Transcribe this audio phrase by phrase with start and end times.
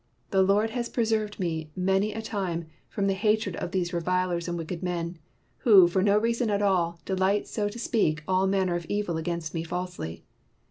[0.31, 4.57] The Lord has preserved me many a time from the hatred of these revilers and
[4.57, 5.19] wicked men,
[5.59, 9.53] who, for no reason at all, delight so to speak all manner of evil against
[9.53, 10.25] me falsely.